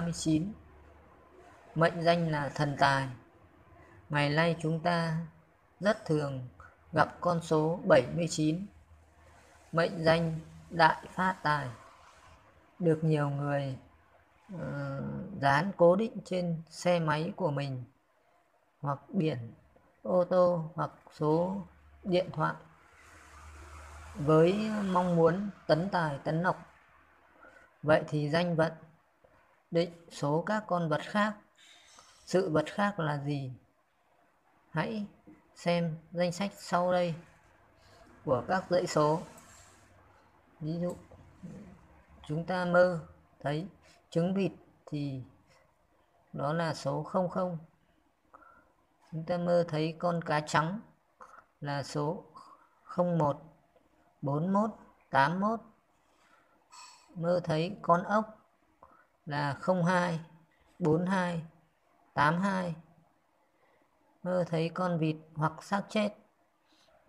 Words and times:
39 0.00 0.52
Mệnh 1.74 2.02
danh 2.02 2.30
là 2.30 2.48
thần 2.48 2.76
tài. 2.78 3.08
Ngày 4.08 4.30
nay 4.30 4.56
chúng 4.62 4.80
ta 4.80 5.16
rất 5.80 6.04
thường 6.04 6.48
gặp 6.92 7.16
con 7.20 7.42
số 7.42 7.80
79 7.84 8.66
Mệnh 9.72 10.04
danh 10.04 10.40
đại 10.70 11.06
phát 11.10 11.36
tài. 11.42 11.68
Được 12.78 13.04
nhiều 13.04 13.30
người 13.30 13.78
uh, 14.54 14.60
dán 15.40 15.72
cố 15.76 15.96
định 15.96 16.16
trên 16.24 16.62
xe 16.68 17.00
máy 17.00 17.32
của 17.36 17.50
mình 17.50 17.84
Hoặc 18.80 18.98
biển 19.08 19.52
ô 20.02 20.24
tô 20.24 20.70
hoặc 20.74 20.90
số 21.12 21.66
điện 22.04 22.30
thoại 22.32 22.54
với 24.14 24.70
mong 24.92 25.16
muốn 25.16 25.50
tấn 25.66 25.88
tài 25.92 26.18
tấn 26.24 26.42
lộc. 26.42 26.56
Vậy 27.82 28.02
thì 28.08 28.28
danh 28.28 28.56
vận 28.56 28.72
định 29.70 29.90
số 30.10 30.42
các 30.46 30.64
con 30.66 30.88
vật 30.88 31.00
khác. 31.04 31.36
Sự 32.26 32.50
vật 32.50 32.64
khác 32.66 33.00
là 33.00 33.22
gì? 33.24 33.52
Hãy 34.70 35.06
xem 35.54 35.98
danh 36.12 36.32
sách 36.32 36.50
sau 36.56 36.92
đây 36.92 37.14
của 38.24 38.44
các 38.48 38.64
dãy 38.70 38.86
số. 38.86 39.20
Ví 40.60 40.80
dụ, 40.80 40.96
chúng 42.28 42.44
ta 42.46 42.64
mơ 42.64 43.00
thấy 43.40 43.66
trứng 44.10 44.34
vịt 44.34 44.52
thì 44.86 45.22
đó 46.32 46.52
là 46.52 46.74
số 46.74 47.06
00 47.12 47.58
chúng 49.12 49.24
ta 49.24 49.38
mơ 49.38 49.64
thấy 49.68 49.96
con 49.98 50.24
cá 50.24 50.40
trắng 50.40 50.80
là 51.60 51.82
số 51.82 52.24
01 52.96 53.42
41 54.22 54.70
81 55.10 55.60
mơ 57.14 57.40
thấy 57.44 57.76
con 57.82 58.02
ốc 58.02 58.39
là 59.30 59.56
02 59.84 60.20
42 60.78 61.42
82 62.14 62.74
mơ 64.22 64.44
thấy 64.46 64.68
con 64.68 64.98
vịt 64.98 65.16
hoặc 65.34 65.52
xác 65.62 65.82
chết 65.88 66.14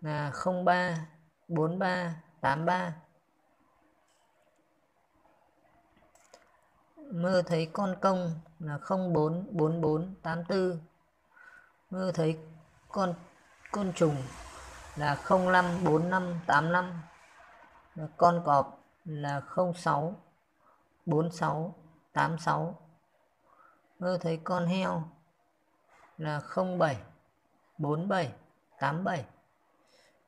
là 0.00 0.32
03 0.64 1.06
43 1.48 2.22
83 2.40 2.94
mơ 7.12 7.42
thấy 7.46 7.70
con 7.72 7.96
công 8.00 8.40
là 8.58 8.78
04 8.88 9.46
44 9.50 10.14
84 10.22 10.80
mơ 11.90 12.12
thấy 12.14 12.38
con 12.88 13.14
côn 13.72 13.92
trùng 13.92 14.16
là 14.96 15.16
05 15.28 15.84
45 15.84 16.40
85 16.46 17.02
con 18.16 18.42
cọp 18.44 18.84
là 19.04 19.40
06 19.74 20.14
46 21.06 21.81
86 22.12 22.78
ngơ 23.98 24.18
thấy 24.20 24.40
con 24.44 24.66
heo 24.66 25.02
là 26.18 26.40
07 26.78 26.96
47 27.78 28.32
87 28.78 29.24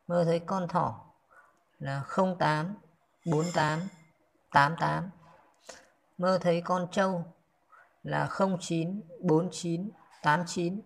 mơ 0.07 0.25
thấy 0.25 0.41
con 0.41 0.69
thỏ 0.69 1.05
là 1.79 2.03
08 2.39 2.75
48 3.25 3.89
88 4.51 5.11
mơ 6.19 6.39
thấy 6.41 6.63
con 6.65 6.89
trâu 6.93 7.25
là 8.03 8.29
09 8.61 9.03
49 9.21 9.91
89 10.23 10.83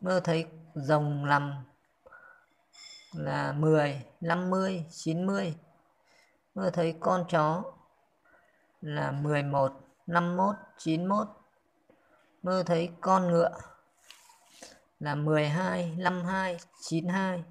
mơ 0.00 0.20
thấy 0.24 0.46
rồng 0.74 1.26
nằm 1.26 1.64
là 3.14 3.52
10, 3.52 4.04
50, 4.20 4.84
90. 4.90 5.54
Mơ 6.54 6.70
thấy 6.70 6.96
con 7.00 7.24
chó 7.28 7.73
là 8.84 9.10
11, 9.10 9.72
51, 10.06 10.56
91. 10.78 11.28
Mơ 12.42 12.62
thấy 12.66 12.90
con 13.00 13.26
ngựa 13.28 13.50
là 15.00 15.14
12, 15.14 15.94
52, 15.98 16.58
92. 16.80 17.44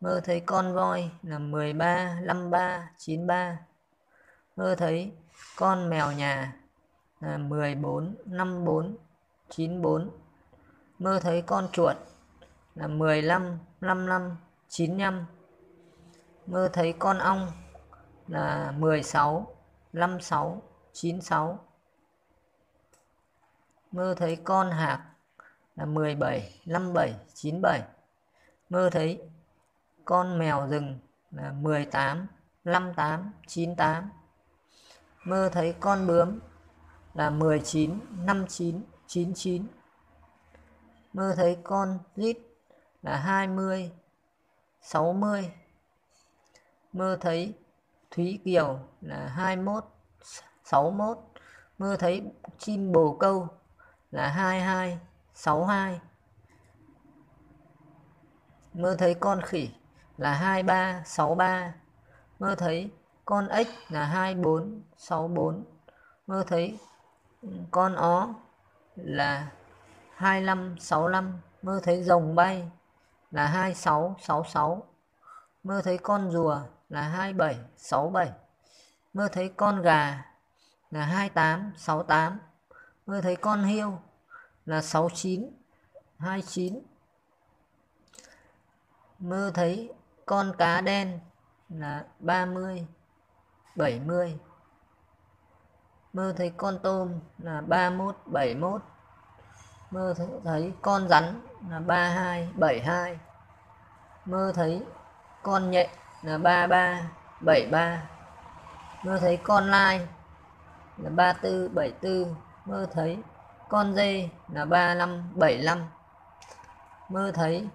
Mơ 0.00 0.20
thấy 0.24 0.40
con 0.40 0.74
voi 0.74 1.10
là 1.22 1.38
13, 1.38 2.20
53, 2.20 2.90
93. 2.98 3.58
Mơ 4.56 4.74
thấy 4.74 5.12
con 5.56 5.90
mèo 5.90 6.12
nhà 6.12 6.56
là 7.20 7.38
14, 7.38 8.14
54, 8.26 8.96
94 9.48 10.10
mơ 11.00 11.18
thấy 11.22 11.42
con 11.42 11.68
chuột 11.72 11.96
là 12.74 12.86
15, 12.86 13.58
55, 13.80 14.36
95. 14.68 15.26
Mơ 16.46 16.68
thấy 16.72 16.92
con 16.92 17.18
ong 17.18 17.52
là 18.28 18.74
16, 18.78 19.46
56, 19.92 20.62
96. 20.92 21.58
Mơ 23.92 24.14
thấy 24.14 24.36
con 24.36 24.70
hạc 24.70 25.00
là 25.76 25.84
17, 25.84 26.60
57, 26.64 27.16
97. 27.34 27.82
Mơ 28.68 28.90
thấy 28.92 29.20
con 30.04 30.38
mèo 30.38 30.68
rừng 30.68 30.98
là 31.30 31.52
18, 31.62 32.26
58, 32.64 33.32
98. 33.46 34.10
Mơ 35.24 35.48
thấy 35.52 35.74
con 35.80 36.06
bướm 36.06 36.40
là 37.14 37.30
19, 37.30 38.00
59, 38.26 38.82
99 39.06 39.66
mơ 41.12 41.34
thấy 41.36 41.58
con 41.64 41.98
lít 42.16 42.38
là 43.02 43.16
20, 43.16 43.90
60. 44.82 45.52
Mơ 46.92 47.18
thấy 47.20 47.54
Thúy 48.10 48.40
Kiều 48.44 48.78
là 49.00 49.28
21, 49.28 49.84
61. 50.64 51.18
mưa 51.78 51.96
thấy 51.96 52.22
chim 52.58 52.92
bồ 52.92 53.16
câu 53.20 53.48
là 54.10 54.28
22, 54.28 54.98
62. 55.34 56.00
mưa 58.72 58.96
thấy 58.96 59.14
con 59.14 59.40
khỉ 59.42 59.70
là 60.16 60.32
23, 60.32 61.02
63. 61.04 61.74
Mơ 62.38 62.54
thấy 62.58 62.90
con 63.24 63.48
ếch 63.48 63.68
là 63.88 64.04
24, 64.04 64.82
64. 64.96 65.64
Mơ 66.26 66.44
thấy 66.46 66.78
ừ, 67.42 67.48
con 67.70 67.94
ó 67.94 68.28
là 68.96 69.50
25 70.14 70.76
65 70.78 71.40
mơ 71.62 71.80
thấy 71.82 72.02
rồng 72.02 72.34
bay 72.34 72.70
là 73.30 73.46
26 73.46 74.16
66 74.20 74.82
mơ 75.62 75.80
thấy 75.84 75.98
con 75.98 76.30
rùa 76.30 76.60
là 76.90 77.02
27 77.02 77.58
67 77.76 78.32
mơ 79.12 79.28
thấy 79.32 79.48
con 79.56 79.82
gà 79.82 80.24
là 80.90 81.04
28 81.04 81.72
68 81.76 82.38
mơ 83.06 83.20
thấy 83.20 83.36
con 83.36 83.64
hiêu 83.64 83.98
là 84.66 84.82
69 84.82 85.50
29 86.18 86.82
mơ 89.18 89.50
thấy 89.54 89.92
con 90.26 90.52
cá 90.58 90.80
đen 90.80 91.20
là 91.68 92.04
30 92.18 92.86
70 93.76 94.38
mơ 96.12 96.34
thấy 96.36 96.52
con 96.56 96.78
tôm 96.82 97.20
là 97.38 97.60
31 97.60 98.16
71 98.26 98.82
mơ 99.90 100.14
thấy 100.44 100.72
con 100.82 101.08
rắn 101.08 101.40
là 101.68 101.80
32 101.80 102.48
72 102.54 103.18
mơ 104.24 104.52
thấy 104.54 104.82
con 105.42 105.70
nhện 105.70 105.90
là 106.22 106.38
3373 106.38 108.02
mơ 109.04 109.18
thấy 109.20 109.36
con 109.36 109.64
lai. 109.64 110.08
Là 110.96 111.10
3474 111.10 112.34
mơ 112.64 112.86
thấy 112.92 113.18
con 113.68 113.94
dê. 113.94 114.28
Là 114.52 114.64
3575 114.64 115.78
mơ 117.08 117.32
thấy 117.34 117.68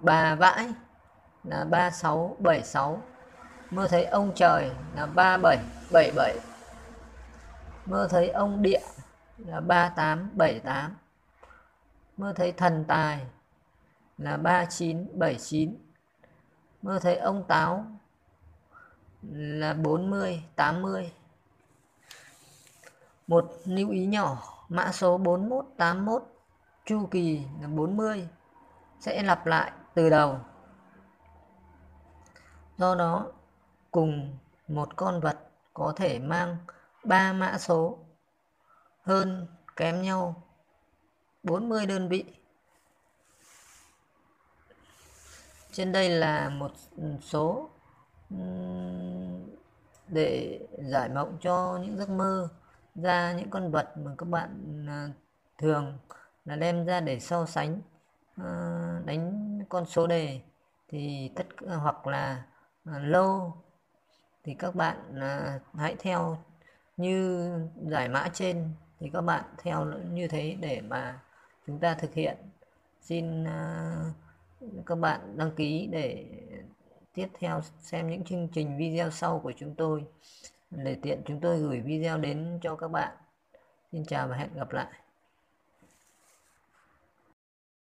bà 0.00 0.34
vãi. 0.34 0.68
Là 1.44 1.64
3676 1.64 3.02
mơ 3.70 3.88
thấy 3.90 4.04
ông 4.04 4.32
trời. 4.34 4.70
Là 4.94 5.06
3777 5.06 6.38
mơ 7.86 8.08
thấy 8.10 8.28
ông 8.28 8.62
địa. 8.62 8.80
Là 9.38 9.60
3878 9.60 10.94
mơ 12.16 12.32
thấy 12.36 12.52
thần 12.52 12.84
tài. 12.88 13.26
Là 14.18 14.36
3979 14.36 15.87
mơ 16.82 16.98
thấy 17.02 17.16
ông 17.16 17.44
táo 17.48 17.86
là 19.32 19.74
40 19.74 20.42
80 20.56 21.12
một 23.28 23.52
lưu 23.64 23.90
ý 23.90 24.06
nhỏ, 24.06 24.54
mã 24.68 24.92
số 24.92 25.18
4181 25.18 26.22
chu 26.84 27.06
kỳ 27.10 27.42
là 27.60 27.68
40 27.68 28.28
sẽ 29.00 29.22
lặp 29.22 29.46
lại 29.46 29.72
từ 29.94 30.10
đầu. 30.10 30.38
Do 32.76 32.94
đó, 32.94 33.26
cùng 33.90 34.38
một 34.68 34.96
con 34.96 35.20
vật 35.20 35.38
có 35.74 35.92
thể 35.96 36.18
mang 36.18 36.56
ba 37.04 37.32
mã 37.32 37.58
số 37.58 37.98
hơn 39.02 39.46
kém 39.76 40.02
nhau. 40.02 40.42
40 41.42 41.86
đơn 41.86 42.08
vị. 42.08 42.24
Trên 45.78 45.92
đây 45.92 46.10
là 46.10 46.48
một 46.48 46.72
số 47.20 47.70
để 50.08 50.60
giải 50.78 51.08
mộng 51.08 51.36
cho 51.40 51.78
những 51.82 51.96
giấc 51.96 52.10
mơ, 52.10 52.48
ra 52.94 53.32
những 53.32 53.50
con 53.50 53.70
vật 53.70 53.88
mà 53.96 54.10
các 54.18 54.28
bạn 54.28 54.84
à, 54.88 55.08
thường 55.58 55.98
là 56.44 56.56
đem 56.56 56.86
ra 56.86 57.00
để 57.00 57.20
so 57.20 57.46
sánh 57.46 57.80
à, 58.36 59.00
đánh 59.04 59.58
con 59.68 59.86
số 59.86 60.06
đề. 60.06 60.40
Thì 60.88 61.30
tất 61.36 61.46
hoặc 61.66 62.06
là 62.06 62.44
à, 62.84 62.98
lâu 62.98 63.56
thì 64.44 64.54
các 64.54 64.74
bạn 64.74 65.20
hãy 65.74 65.96
theo 65.98 66.38
như 66.96 67.50
giải 67.86 68.08
mã 68.08 68.28
trên, 68.32 68.70
thì 69.00 69.10
các 69.12 69.20
bạn 69.20 69.44
theo 69.62 69.84
như 69.84 70.28
thế 70.28 70.56
để 70.60 70.80
mà 70.80 71.20
chúng 71.66 71.78
ta 71.78 71.94
thực 71.94 72.14
hiện. 72.14 72.36
Xin 73.00 73.44
các 74.86 74.94
bạn 74.94 75.20
đăng 75.36 75.50
ký 75.56 75.88
để 75.90 76.24
tiếp 77.14 77.28
theo 77.38 77.60
xem 77.80 78.10
những 78.10 78.24
chương 78.24 78.48
trình 78.52 78.78
video 78.78 79.10
sau 79.10 79.40
của 79.40 79.52
chúng 79.56 79.74
tôi. 79.74 80.04
Để 80.70 80.96
tiện 81.02 81.22
chúng 81.26 81.40
tôi 81.40 81.58
gửi 81.58 81.80
video 81.80 82.18
đến 82.18 82.58
cho 82.62 82.76
các 82.76 82.88
bạn. 82.88 83.16
Xin 83.92 84.04
chào 84.04 84.28
và 84.28 84.36
hẹn 84.36 84.54
gặp 84.54 84.72
lại. 84.72 85.07